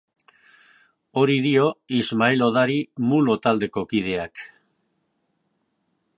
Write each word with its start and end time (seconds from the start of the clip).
Hori 1.21 1.35
dio 1.47 1.67
Ismael 1.99 2.43
Odari 2.47 2.79
Mulo 3.11 3.37
taldeko 3.45 3.85
kideak. 3.93 4.47